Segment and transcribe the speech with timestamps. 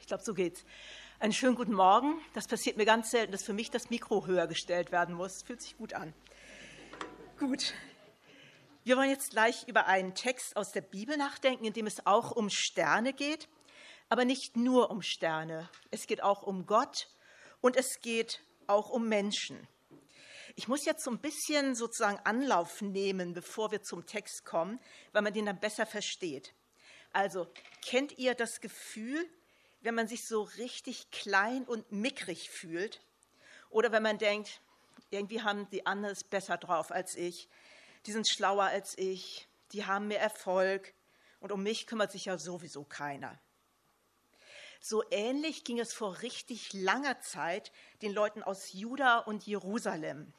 [0.00, 0.64] ich glaube, so geht's.
[1.18, 2.20] Einen schönen guten Morgen.
[2.34, 5.42] Das passiert mir ganz selten, dass für mich das Mikro höher gestellt werden muss.
[5.42, 6.12] Fühlt sich gut an.
[7.38, 7.74] Gut.
[8.84, 12.30] Wir wollen jetzt gleich über einen Text aus der Bibel nachdenken, in dem es auch
[12.30, 13.48] um Sterne geht,
[14.08, 15.68] aber nicht nur um Sterne.
[15.90, 17.08] Es geht auch um Gott
[17.60, 19.66] und es geht auch um Menschen.
[20.54, 24.78] Ich muss jetzt so ein bisschen sozusagen Anlauf nehmen, bevor wir zum Text kommen,
[25.12, 26.54] weil man den dann besser versteht.
[27.12, 27.46] Also,
[27.84, 29.28] kennt ihr das Gefühl,
[29.80, 33.00] wenn man sich so richtig klein und mickrig fühlt
[33.70, 34.60] oder wenn man denkt,
[35.10, 37.48] irgendwie haben die anderen es besser drauf als ich,
[38.06, 40.94] die sind schlauer als ich, die haben mehr Erfolg
[41.40, 43.38] und um mich kümmert sich ja sowieso keiner.
[44.80, 50.32] So ähnlich ging es vor richtig langer Zeit den Leuten aus Juda und Jerusalem.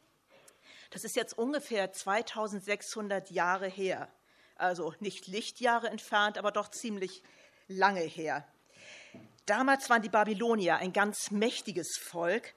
[0.89, 4.09] Das ist jetzt ungefähr 2600 Jahre her.
[4.55, 7.23] Also nicht Lichtjahre entfernt, aber doch ziemlich
[7.67, 8.47] lange her.
[9.47, 12.53] Damals waren die Babylonier ein ganz mächtiges Volk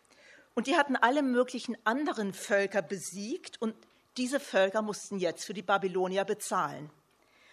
[0.55, 3.77] und die hatten alle möglichen anderen Völker besiegt und
[4.16, 6.91] diese Völker mussten jetzt für die Babylonier bezahlen.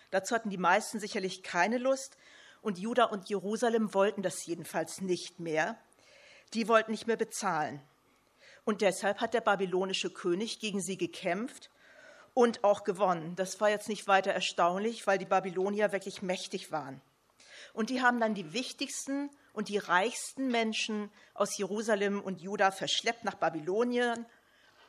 [0.09, 2.17] Dazu hatten die meisten sicherlich keine Lust
[2.63, 5.77] und Juda und Jerusalem wollten das jedenfalls nicht mehr.
[6.55, 7.79] Die wollten nicht mehr bezahlen.
[8.65, 11.69] Und deshalb hat der babylonische König gegen sie gekämpft
[12.33, 13.35] und auch gewonnen.
[13.35, 17.01] Das war jetzt nicht weiter erstaunlich, weil die Babylonier wirklich mächtig waren.
[17.73, 23.23] Und die haben dann die wichtigsten und die reichsten Menschen aus Jerusalem und Juda verschleppt
[23.23, 24.25] nach Babylonien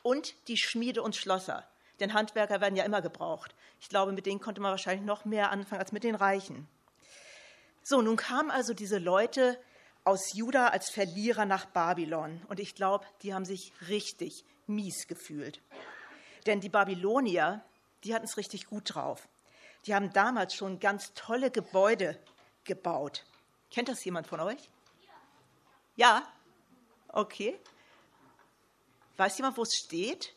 [0.02, 1.69] und die Schmiede und Schlosser.
[2.00, 3.55] Denn Handwerker werden ja immer gebraucht.
[3.80, 6.69] Ich glaube, mit denen konnte man wahrscheinlich noch mehr anfangen als mit den Reichen.
[7.82, 9.59] So, nun kamen also diese Leute
[10.04, 12.43] aus Juda als Verlierer nach Babylon.
[12.48, 15.60] Und ich glaube, die haben sich richtig mies gefühlt.
[16.47, 17.62] Denn die Babylonier,
[18.04, 19.28] die hatten es richtig gut drauf.
[19.87, 22.19] Die haben damals schon ganz tolle Gebäude
[22.69, 23.25] gebaut.
[23.73, 24.71] Kennt das jemand von euch?
[25.97, 26.23] Ja?
[27.09, 27.59] Okay.
[29.17, 30.34] Weiß jemand, wo es steht?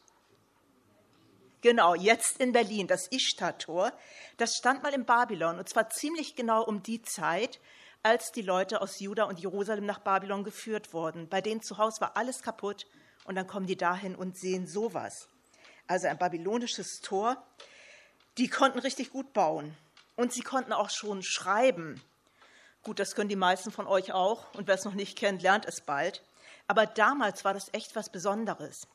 [1.61, 3.93] Genau, jetzt in Berlin, das Ishtar-Tor.
[4.37, 7.59] Das stand mal in Babylon und zwar ziemlich genau um die Zeit,
[8.01, 11.29] als die Leute aus Juda und Jerusalem nach Babylon geführt wurden.
[11.29, 12.87] Bei denen zu Hause war alles kaputt
[13.25, 15.29] und dann kommen die dahin und sehen sowas.
[15.85, 17.37] Also ein babylonisches Tor.
[18.39, 19.77] Die konnten richtig gut bauen
[20.15, 22.01] und sie konnten auch schon schreiben.
[22.83, 25.65] Gut, das können die meisten von euch auch und wer es noch nicht kennt, lernt
[25.65, 26.23] es bald.
[26.67, 28.87] Aber damals war das echt was Besonderes.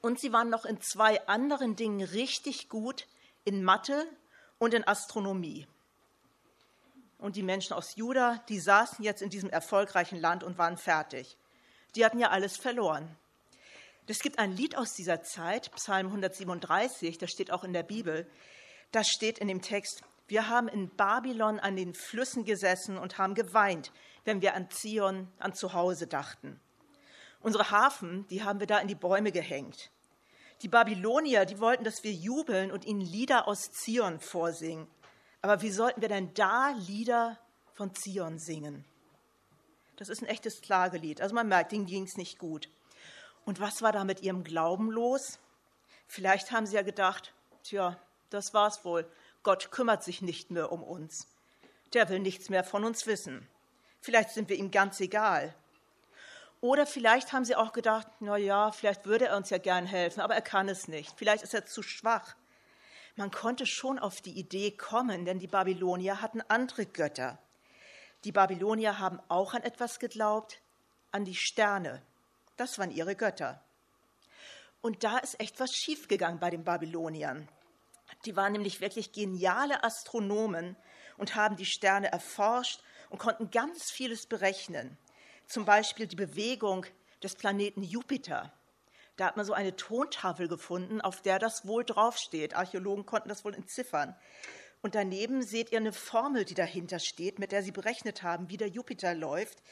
[0.00, 3.06] Und sie waren noch in zwei anderen Dingen richtig gut,
[3.44, 4.06] in Mathe
[4.58, 5.66] und in Astronomie.
[7.18, 11.36] Und die Menschen aus Juda, die saßen jetzt in diesem erfolgreichen Land und waren fertig.
[11.94, 13.14] Die hatten ja alles verloren.
[14.06, 18.28] Es gibt ein Lied aus dieser Zeit, Psalm 137, das steht auch in der Bibel.
[18.90, 23.34] Da steht in dem Text, wir haben in Babylon an den Flüssen gesessen und haben
[23.34, 23.90] geweint,
[24.24, 26.60] wenn wir an Zion, an Zuhause dachten.
[27.40, 29.90] Unsere Hafen, die haben wir da in die Bäume gehängt.
[30.62, 34.86] Die Babylonier, die wollten, dass wir jubeln und ihnen Lieder aus Zion vorsingen.
[35.42, 37.36] Aber wie sollten wir denn da Lieder
[37.72, 38.84] von Zion singen?
[39.96, 41.20] Das ist ein echtes Klagelied.
[41.20, 42.68] Also man merkt, denen ging es nicht gut.
[43.44, 45.40] Und was war da mit ihrem Glauben los?
[46.06, 47.98] Vielleicht haben sie ja gedacht, tja,
[48.28, 49.10] das war's wohl.
[49.42, 51.26] Gott kümmert sich nicht mehr um uns.
[51.94, 53.48] Der will nichts mehr von uns wissen.
[54.00, 55.54] Vielleicht sind wir ihm ganz egal.
[56.60, 60.20] Oder vielleicht haben sie auch gedacht, na ja, vielleicht würde er uns ja gern helfen,
[60.20, 61.14] aber er kann es nicht.
[61.16, 62.36] Vielleicht ist er zu schwach.
[63.16, 67.38] Man konnte schon auf die Idee kommen, denn die Babylonier hatten andere Götter.
[68.24, 70.60] Die Babylonier haben auch an etwas geglaubt,
[71.12, 72.02] an die Sterne.
[72.58, 73.62] Das waren ihre Götter.
[74.82, 77.48] Und da ist echt was schiefgegangen bei den Babyloniern.
[78.24, 80.76] Die waren nämlich wirklich geniale Astronomen
[81.16, 84.96] und haben die Sterne erforscht und konnten ganz vieles berechnen.
[85.46, 86.86] Zum Beispiel die Bewegung
[87.22, 88.52] des Planeten Jupiter.
[89.16, 92.54] Da hat man so eine Tontafel gefunden, auf der das wohl draufsteht.
[92.54, 94.16] Archäologen konnten das wohl entziffern.
[94.82, 98.56] Und daneben seht ihr eine Formel, die dahinter steht, mit der sie berechnet haben, wie
[98.56, 99.62] der Jupiter läuft.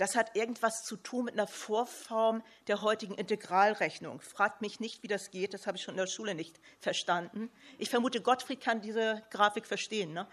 [0.00, 4.22] Das hat irgendwas zu tun mit einer Vorform der heutigen Integralrechnung.
[4.22, 7.50] Fragt mich nicht, wie das geht, das habe ich schon in der Schule nicht verstanden.
[7.76, 10.14] Ich vermute, Gottfried kann diese Grafik verstehen.
[10.14, 10.26] Ne?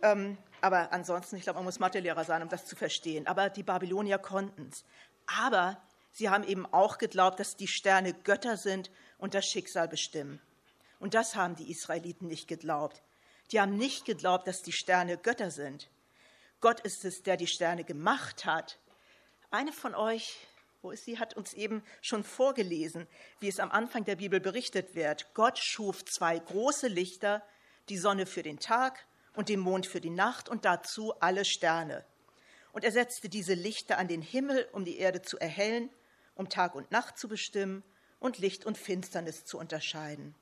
[0.00, 3.26] Ähm, aber ansonsten, ich glaube, man muss Mathelehrer sein, um das zu verstehen.
[3.26, 4.82] Aber die Babylonier konnten es.
[5.26, 10.40] Aber sie haben eben auch geglaubt, dass die Sterne Götter sind und das Schicksal bestimmen.
[11.00, 13.02] Und das haben die Israeliten nicht geglaubt.
[13.50, 15.90] Die haben nicht geglaubt, dass die Sterne Götter sind.
[16.62, 18.78] Gott ist es, der die Sterne gemacht hat
[19.52, 20.46] eine von euch,
[20.82, 23.06] wo ist sie, hat uns eben schon vorgelesen,
[23.40, 25.32] wie es am Anfang der Bibel berichtet wird.
[25.34, 27.42] Gott schuf zwei große Lichter,
[27.88, 32.04] die Sonne für den Tag und den Mond für die Nacht und dazu alle Sterne.
[32.72, 35.90] Und er setzte diese Lichter an den Himmel, um die Erde zu erhellen,
[36.34, 37.84] um Tag und Nacht zu bestimmen
[38.18, 40.34] und Licht und Finsternis zu unterscheiden.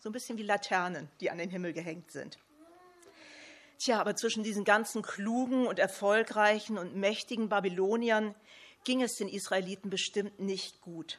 [0.00, 2.38] So ein bisschen wie Laternen, die an den Himmel gehängt sind.
[3.82, 8.36] Tja, aber zwischen diesen ganzen klugen und erfolgreichen und mächtigen Babyloniern
[8.84, 11.18] ging es den Israeliten bestimmt nicht gut.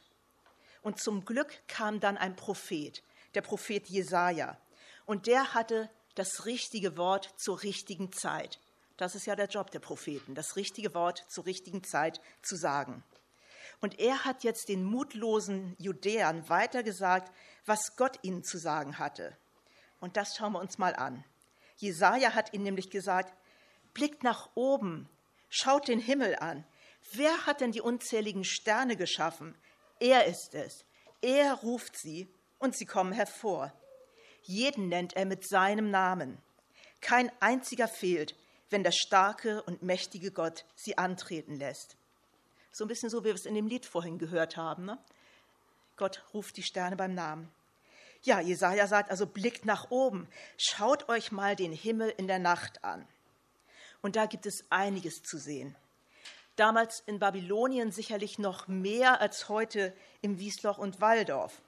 [0.80, 3.02] Und zum Glück kam dann ein Prophet,
[3.34, 4.56] der Prophet Jesaja.
[5.04, 8.58] Und der hatte das richtige Wort zur richtigen Zeit.
[8.96, 13.04] Das ist ja der Job der Propheten, das richtige Wort zur richtigen Zeit zu sagen.
[13.82, 17.30] Und er hat jetzt den mutlosen Judäern weitergesagt,
[17.66, 19.36] was Gott ihnen zu sagen hatte.
[20.00, 21.24] Und das schauen wir uns mal an.
[21.84, 23.32] Jesaja hat ihnen nämlich gesagt:
[23.92, 25.08] Blickt nach oben,
[25.48, 26.64] schaut den Himmel an.
[27.12, 29.54] Wer hat denn die unzähligen Sterne geschaffen?
[30.00, 30.84] Er ist es.
[31.20, 32.28] Er ruft sie
[32.58, 33.72] und sie kommen hervor.
[34.42, 36.38] Jeden nennt er mit seinem Namen.
[37.00, 38.34] Kein einziger fehlt,
[38.70, 41.96] wenn der starke und mächtige Gott sie antreten lässt.
[42.72, 44.84] So ein bisschen so, wie wir es in dem Lied vorhin gehört haben.
[44.84, 44.98] Ne?
[45.96, 47.50] Gott ruft die Sterne beim Namen.
[48.24, 50.26] Ja, Jesaja sagt also, blickt nach oben,
[50.56, 53.06] schaut euch mal den Himmel in der Nacht an.
[54.00, 55.76] Und da gibt es einiges zu sehen.
[56.56, 59.92] Damals in Babylonien sicherlich noch mehr als heute
[60.22, 61.60] im Wiesloch und Walldorf.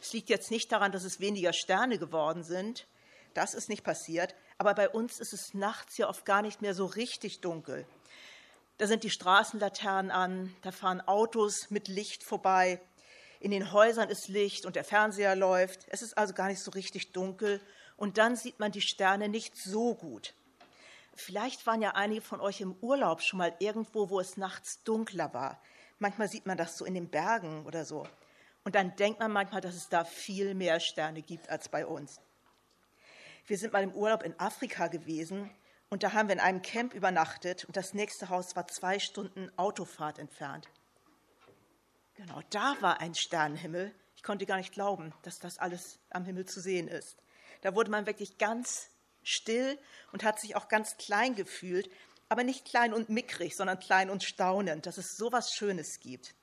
[0.00, 2.86] Es liegt jetzt nicht daran, dass es weniger Sterne geworden sind.
[3.34, 4.36] Das ist nicht passiert.
[4.58, 7.84] Aber bei uns ist es nachts ja oft gar nicht mehr so richtig dunkel.
[8.78, 12.80] Da sind die Straßenlaternen an, da fahren Autos mit Licht vorbei.
[13.40, 15.86] In den Häusern ist Licht und der Fernseher läuft.
[15.88, 17.60] Es ist also gar nicht so richtig dunkel.
[17.96, 20.34] Und dann sieht man die Sterne nicht so gut.
[21.14, 25.32] Vielleicht waren ja einige von euch im Urlaub schon mal irgendwo, wo es nachts dunkler
[25.32, 25.60] war.
[25.98, 28.06] Manchmal sieht man das so in den Bergen oder so.
[28.62, 32.20] Und dann denkt man manchmal, dass es da viel mehr Sterne gibt als bei uns.
[33.46, 35.50] Wir sind mal im Urlaub in Afrika gewesen
[35.88, 39.50] und da haben wir in einem Camp übernachtet und das nächste Haus war zwei Stunden
[39.56, 40.68] Autofahrt entfernt.
[42.20, 43.94] Genau, da war ein Sternenhimmel.
[44.14, 47.16] Ich konnte gar nicht glauben, dass das alles am Himmel zu sehen ist.
[47.62, 48.90] Da wurde man wirklich ganz
[49.22, 49.78] still
[50.12, 51.90] und hat sich auch ganz klein gefühlt,
[52.28, 56.34] aber nicht klein und mickrig, sondern klein und staunend, dass es so was Schönes gibt.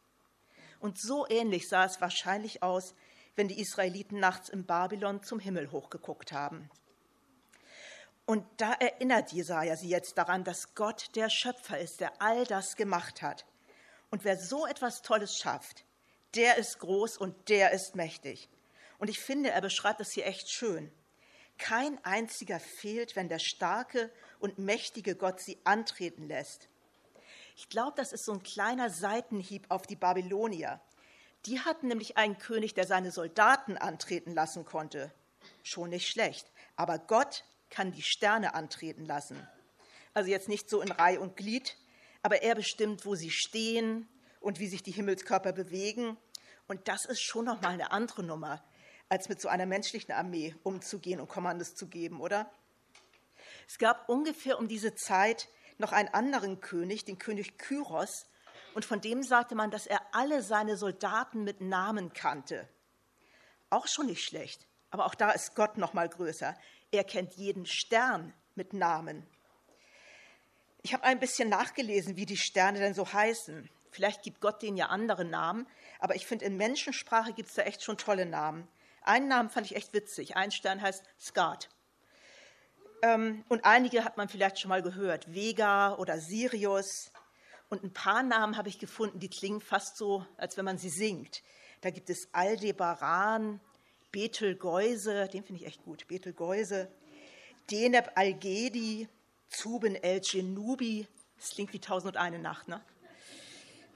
[0.80, 2.96] Und so ähnlich sah es wahrscheinlich aus,
[3.36, 6.72] wenn die Israeliten nachts im Babylon zum Himmel hochgeguckt haben.
[8.26, 12.76] Und da erinnert Jesaja sie jetzt daran, dass Gott der Schöpfer ist, der all das
[12.78, 13.46] gemacht hat.
[14.10, 15.84] Und wer so etwas Tolles schafft,
[16.36, 18.50] der ist groß und der ist mächtig.
[19.00, 20.92] Und ich finde, er beschreibt das hier echt schön.
[21.58, 26.70] Kein einziger fehlt, wenn der starke und mächtige Gott sie antreten lässt.
[27.56, 30.80] Ich glaube, das ist so ein kleiner Seitenhieb auf die Babylonier.
[31.46, 35.12] Die hatten nämlich einen König, der seine Soldaten antreten lassen konnte.
[35.64, 36.52] Schon nicht schlecht.
[36.76, 39.48] Aber Gott kann die Sterne antreten lassen.
[40.14, 41.78] Also jetzt nicht so in Reih und Glied,
[42.22, 44.08] aber er bestimmt, wo sie stehen
[44.40, 46.18] und wie sich die Himmelskörper bewegen.
[46.68, 48.64] Und das ist schon noch mal eine andere Nummer,
[49.10, 52.52] als mit so einer menschlichen Armee umzugehen und Kommandos zu geben, oder?
[53.68, 58.26] Es gab ungefähr um diese Zeit noch einen anderen König, den König Kyros,
[58.74, 62.70] und von dem sagte man, dass er alle seine Soldaten mit Namen kannte.
[63.72, 66.56] Auch schon nicht schlecht, aber auch da ist Gott noch mal größer.
[66.92, 69.26] Er kennt jeden Stern mit Namen.
[70.88, 73.70] Ich habe ein bisschen nachgelesen, wie die Sterne denn so heißen.
[73.92, 75.68] Vielleicht gibt Gott denen ja andere Namen,
[76.00, 78.70] aber ich finde, in Menschensprache gibt es da echt schon tolle Namen.
[79.02, 80.38] Einen Namen fand ich echt witzig.
[80.38, 81.68] Ein Stern heißt Skat.
[83.02, 85.34] Ähm, und einige hat man vielleicht schon mal gehört.
[85.34, 87.12] Vega oder Sirius.
[87.68, 90.88] Und ein paar Namen habe ich gefunden, die klingen fast so, als wenn man sie
[90.88, 91.44] singt.
[91.82, 93.60] Da gibt es Aldebaran,
[94.14, 96.90] Betelgeuse, den finde ich echt gut, Betelgeuse,
[97.70, 99.10] Deneb Algedi,
[99.50, 102.82] Zuben El Genubi, das klingt wie Tausend und eine Nacht, ne?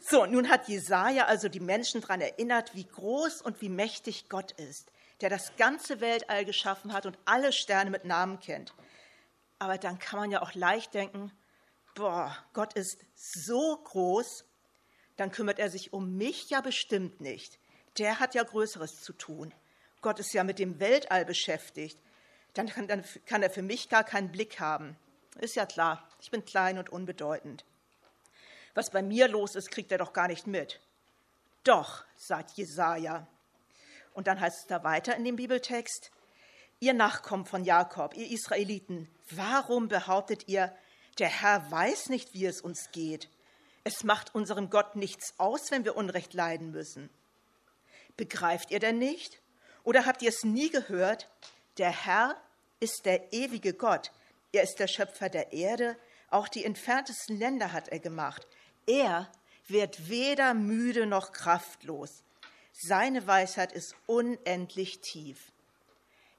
[0.03, 4.51] So, nun hat Jesaja also die Menschen daran erinnert, wie groß und wie mächtig Gott
[4.53, 4.91] ist,
[5.22, 8.74] der das ganze Weltall geschaffen hat und alle Sterne mit Namen kennt.
[9.60, 11.31] Aber dann kann man ja auch leicht denken,
[11.93, 14.43] boah, Gott ist so groß,
[15.17, 17.60] dann kümmert er sich um mich ja bestimmt nicht.
[18.00, 19.53] Der hat ja Größeres zu tun.
[20.01, 22.00] Gott ist ja mit dem Weltall beschäftigt,
[22.53, 24.98] dann kann, dann kann er für mich gar keinen Blick haben.
[25.41, 27.65] Ist ja klar, ich bin klein und unbedeutend.
[28.75, 30.79] Was bei mir los ist, kriegt er doch gar nicht mit.
[31.63, 33.25] Doch, sagt Jesaja.
[34.13, 36.12] Und dann heißt es da weiter in dem Bibeltext:
[36.79, 40.75] Ihr Nachkommen von Jakob, ihr Israeliten, warum behauptet ihr,
[41.17, 43.27] der Herr weiß nicht, wie es uns geht?
[43.83, 47.10] Es macht unserem Gott nichts aus, wenn wir Unrecht leiden müssen.
[48.15, 49.41] Begreift ihr denn nicht?
[49.83, 51.29] Oder habt ihr es nie gehört?
[51.79, 52.39] Der Herr
[52.79, 54.12] ist der ewige Gott.
[54.51, 55.98] Er ist der Schöpfer der Erde,
[56.29, 58.48] Auch die entferntesten Länder hat er gemacht.
[58.88, 59.29] Er
[59.67, 62.24] wird weder müde noch kraftlos.
[62.72, 65.51] Seine Weisheit ist unendlich tief.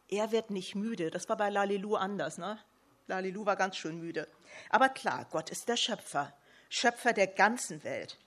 [0.08, 1.10] Er wird nicht müde.
[1.10, 2.38] Das war bei Lalilu anders.
[2.38, 2.58] Ne?
[3.06, 4.28] Lalilu war ganz schön müde.
[4.70, 6.32] Aber klar, Gott ist der Schöpfer,
[6.68, 8.18] Schöpfer der ganzen Welt,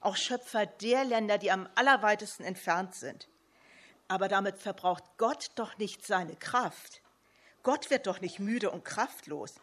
[0.00, 3.28] auch Schöpfer der Länder, die am allerweitesten entfernt sind.
[4.08, 7.01] Aber damit verbraucht Gott doch nicht seine Kraft.
[7.62, 9.54] Gott wird doch nicht müde und kraftlos.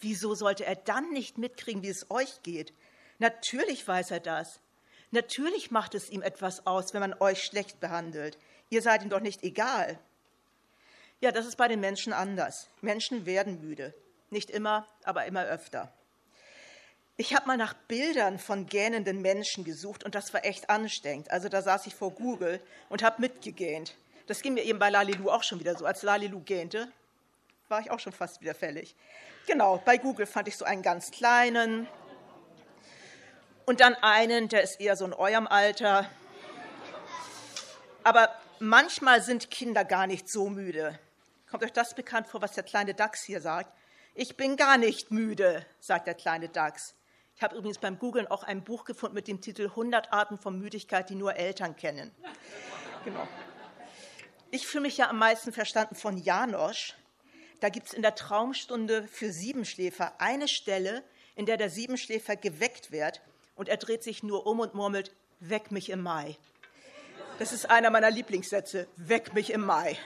[0.00, 2.72] Wieso sollte er dann nicht mitkriegen, wie es euch geht?
[3.18, 4.60] Natürlich weiß er das.
[5.10, 8.38] Natürlich macht es ihm etwas aus, wenn man euch schlecht behandelt.
[8.70, 9.98] Ihr seid ihm doch nicht egal.
[11.20, 12.68] Ja, das ist bei den Menschen anders.
[12.80, 13.92] Menschen werden müde.
[14.30, 15.92] Nicht immer, aber immer öfter.
[17.16, 21.30] Ich habe mal nach Bildern von gähnenden Menschen gesucht und das war echt anstrengend.
[21.30, 23.94] Also da saß ich vor Google und habe mitgegähnt.
[24.26, 25.84] Das ging mir eben bei Lalilu auch schon wieder so.
[25.84, 26.90] Als Lalilu gähnte,
[27.70, 28.96] war ich auch schon fast wieder fällig.
[29.46, 31.88] Genau, bei Google fand ich so einen ganz kleinen
[33.64, 36.10] und dann einen, der ist eher so in eurem Alter.
[38.02, 40.98] Aber manchmal sind Kinder gar nicht so müde.
[41.50, 43.72] Kommt euch das bekannt vor, was der kleine Dachs hier sagt?
[44.14, 46.94] Ich bin gar nicht müde, sagt der kleine Dachs.
[47.36, 50.58] Ich habe übrigens beim Googlen auch ein Buch gefunden mit dem Titel 100 Arten von
[50.58, 52.14] Müdigkeit, die nur Eltern kennen.
[53.04, 53.26] Genau.
[54.50, 56.96] Ich fühle mich ja am meisten verstanden von Janosch.
[57.60, 61.04] Da gibt es in der Traumstunde für Siebenschläfer eine Stelle,
[61.36, 63.20] in der der Siebenschläfer geweckt wird
[63.54, 66.36] und er dreht sich nur um und murmelt, weck mich im Mai.
[67.38, 69.98] Das ist einer meiner Lieblingssätze, weck mich im Mai.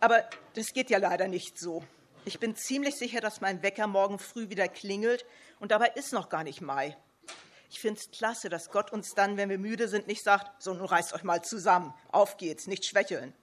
[0.00, 0.22] Aber
[0.54, 1.82] das geht ja leider nicht so.
[2.26, 5.24] Ich bin ziemlich sicher, dass mein Wecker morgen früh wieder klingelt
[5.60, 6.96] und dabei ist noch gar nicht Mai.
[7.70, 10.74] Ich finde es klasse, dass Gott uns dann, wenn wir müde sind, nicht sagt, so
[10.74, 13.34] nun reißt euch mal zusammen, auf geht's, nicht schwächeln.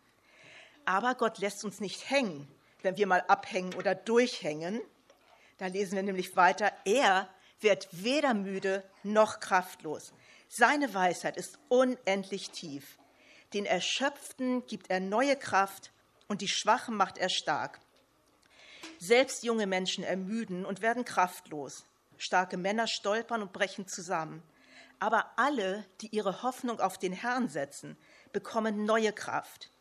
[0.86, 2.48] Aber Gott lässt uns nicht hängen,
[2.84, 4.82] wenn wir mal abhängen oder durchhängen.
[5.58, 10.14] Da lesen wir nämlich weiter, er wird weder müde noch kraftlos.
[10.48, 12.98] Seine Weisheit ist unendlich tief.
[13.54, 15.92] Den Erschöpften gibt er neue Kraft
[16.28, 17.80] und die Schwachen macht er stark.
[18.98, 21.86] Selbst junge Menschen ermüden und werden kraftlos.
[22.18, 24.44] Starke Männer stolpern und brechen zusammen.
[25.00, 27.98] Aber alle, die ihre Hoffnung auf den Herrn setzen,
[28.32, 29.72] bekommen neue Kraft.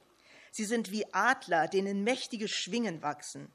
[0.51, 3.51] Sie sind wie Adler, denen mächtige Schwingen wachsen.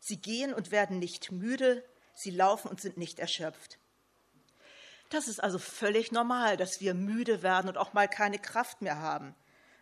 [0.00, 3.78] Sie gehen und werden nicht müde, sie laufen und sind nicht erschöpft.
[5.10, 9.00] Das ist also völlig normal, dass wir müde werden und auch mal keine Kraft mehr
[9.00, 9.34] haben.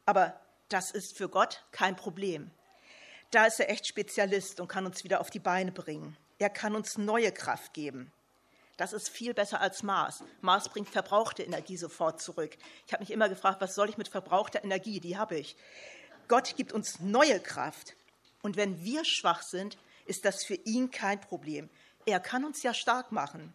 [0.06, 2.50] Aber das ist für Gott kein Problem.
[3.30, 6.16] Da ist er echt Spezialist und kann uns wieder auf die Beine bringen.
[6.38, 8.10] Er kann uns neue Kraft geben.
[8.78, 10.22] Das ist viel besser als Mars.
[10.40, 12.56] Mars bringt verbrauchte Energie sofort zurück.
[12.86, 15.00] Ich habe mich immer gefragt, was soll ich mit verbrauchter Energie?
[15.00, 15.56] Die habe ich.
[16.28, 17.96] Gott gibt uns neue Kraft.
[18.42, 21.68] Und wenn wir schwach sind, ist das für ihn kein Problem.
[22.06, 23.52] Er kann uns ja stark machen.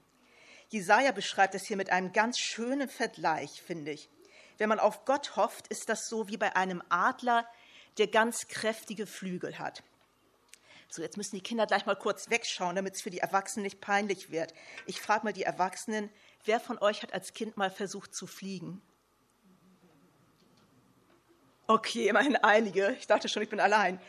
[0.69, 4.09] Jesaja beschreibt es hier mit einem ganz schönen Vergleich, finde ich.
[4.57, 7.47] Wenn man auf Gott hofft, ist das so wie bei einem Adler,
[7.97, 9.83] der ganz kräftige Flügel hat.
[10.89, 13.81] So, jetzt müssen die Kinder gleich mal kurz wegschauen, damit es für die Erwachsenen nicht
[13.81, 14.53] peinlich wird.
[14.85, 16.09] Ich frage mal die Erwachsenen,
[16.45, 18.81] wer von euch hat als Kind mal versucht zu fliegen?
[21.65, 22.91] Okay, immerhin einige.
[23.00, 24.01] Ich dachte schon, ich bin allein.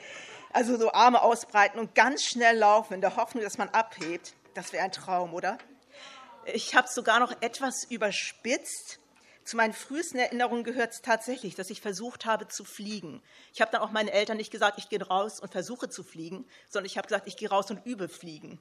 [0.53, 4.35] Also so Arme ausbreiten und ganz schnell laufen in der Hoffnung, dass man abhebt.
[4.55, 5.59] Das wäre ein Traum, oder?
[6.47, 8.99] Ich habe es sogar noch etwas überspitzt.
[9.45, 13.23] Zu meinen frühesten Erinnerungen gehört es tatsächlich, dass ich versucht habe zu fliegen.
[13.53, 16.47] Ich habe dann auch meinen Eltern nicht gesagt, ich gehe raus und versuche zu fliegen,
[16.71, 18.59] sondern ich habe gesagt, ich gehe raus und übe fliegen.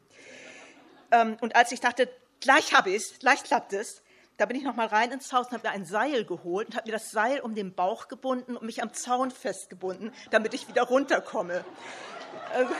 [1.12, 2.10] Ähm, und als ich dachte,
[2.42, 4.03] gleich habe ich es, gleich klappt es,
[4.38, 6.76] da bin ich noch mal rein ins Haus und habe mir ein Seil geholt und
[6.76, 10.68] habe mir das Seil um den Bauch gebunden und mich am Zaun festgebunden, damit ich
[10.68, 11.64] wieder runterkomme.
[12.52, 12.74] Also,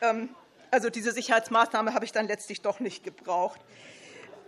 [0.00, 0.34] ähm,
[0.70, 3.60] also diese Sicherheitsmaßnahme habe ich dann letztlich doch nicht gebraucht.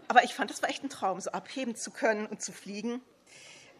[0.08, 3.00] Aber ich fand, das war echt ein Traum, so abheben zu können und zu fliegen.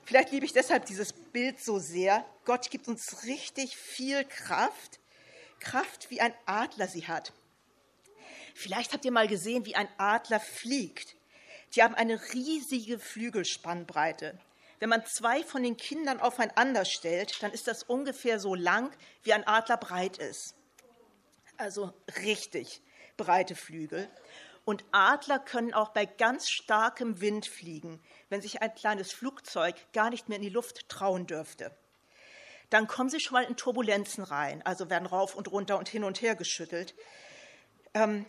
[0.04, 2.24] Vielleicht liebe ich deshalb dieses Bild so sehr.
[2.44, 5.00] Gott gibt uns richtig viel Kraft,
[5.58, 7.32] Kraft, wie ein Adler sie hat.
[8.54, 11.16] Vielleicht habt ihr mal gesehen, wie ein Adler fliegt.
[11.74, 14.38] Die haben eine riesige Flügelspannbreite.
[14.78, 19.32] Wenn man zwei von den Kindern aufeinander stellt, dann ist das ungefähr so lang, wie
[19.32, 20.54] ein Adler breit ist.
[21.56, 21.92] Also
[22.24, 22.82] richtig
[23.16, 24.08] breite Flügel.
[24.64, 30.10] Und Adler können auch bei ganz starkem Wind fliegen, wenn sich ein kleines Flugzeug gar
[30.10, 31.70] nicht mehr in die Luft trauen dürfte.
[32.68, 36.02] Dann kommen sie schon mal in Turbulenzen rein, also werden rauf und runter und hin
[36.02, 36.94] und her geschüttelt.
[37.94, 38.26] Ähm,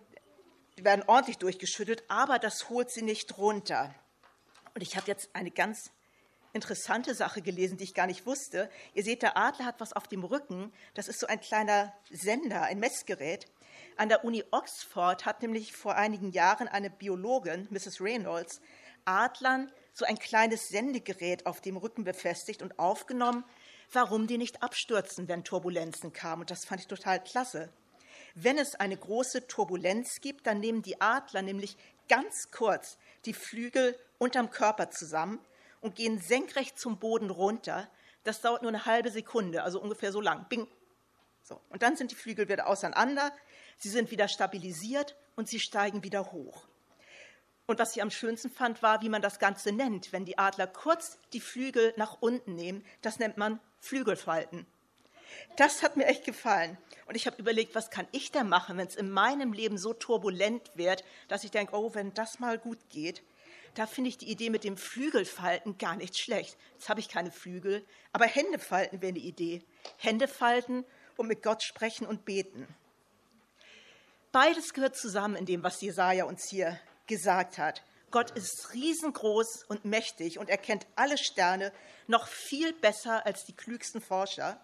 [0.84, 3.94] werden ordentlich durchgeschüttelt, aber das holt sie nicht runter.
[4.74, 5.92] Und ich habe jetzt eine ganz
[6.54, 8.70] interessante Sache gelesen, die ich gar nicht wusste.
[8.94, 10.72] Ihr seht, der Adler hat was auf dem Rücken.
[10.94, 13.48] Das ist so ein kleiner Sender, ein Messgerät.
[13.96, 18.02] An der Uni Oxford hat nämlich vor einigen Jahren eine Biologin, Mrs.
[18.02, 18.62] Reynolds,
[19.06, 23.44] Adlern so ein kleines Sendegerät auf dem Rücken befestigt und aufgenommen,
[23.92, 26.42] warum die nicht abstürzen, wenn Turbulenzen kamen.
[26.42, 27.70] Und das fand ich total klasse.
[28.40, 31.76] Wenn es eine große Turbulenz gibt, dann nehmen die Adler nämlich
[32.08, 35.40] ganz kurz die Flügel unterm Körper zusammen
[35.82, 37.90] und gehen senkrecht zum Boden runter.
[38.24, 40.48] Das dauert nur eine halbe Sekunde, also ungefähr so lang.
[40.50, 40.68] Bing.
[41.42, 41.60] So.
[41.70, 43.32] Und dann sind die Flügel wieder auseinander,
[43.80, 46.68] sie sind wieder stabilisiert und sie steigen wieder hoch.
[47.66, 50.14] Und was ich am schönsten fand, war, wie man das Ganze nennt.
[50.14, 54.68] Wenn die Adler kurz die Flügel nach unten nehmen, das nennt man Flügelfalten.
[55.56, 56.78] Das hat mir echt gefallen.
[57.08, 59.94] Und ich habe überlegt, was kann ich denn machen, wenn es in meinem Leben so
[59.94, 63.24] turbulent wird, dass ich denke, oh, wenn das mal gut geht.
[63.76, 66.58] Da finde ich die Idee mit dem Flügelfalten gar nicht schlecht.
[66.74, 69.64] Jetzt habe ich keine Flügel, aber Hände falten wäre eine Idee.
[69.98, 70.84] Hände falten
[71.16, 72.68] und mit Gott sprechen und beten.
[74.32, 77.84] Beides gehört zusammen in dem, was Jesaja uns hier gesagt hat.
[78.12, 81.74] Gott ist riesengroß und mächtig und erkennt alle Sterne
[82.08, 84.60] noch viel besser als die klügsten Forscher.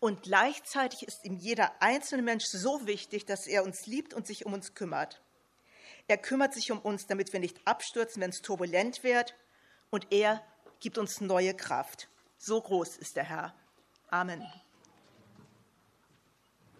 [0.00, 4.46] Und gleichzeitig ist ihm jeder einzelne Mensch so wichtig, dass er uns liebt und sich
[4.46, 5.20] um uns kümmert.
[6.06, 9.34] Er kümmert sich um uns, damit wir nicht abstürzen, wenn es turbulent wird.
[9.90, 10.42] Und er
[10.80, 12.08] gibt uns neue Kraft.
[12.38, 13.54] So groß ist der Herr.
[14.08, 14.46] Amen.